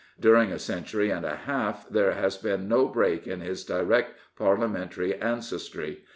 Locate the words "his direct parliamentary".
3.41-5.13